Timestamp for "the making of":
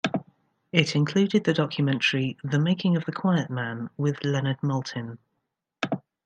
2.43-3.05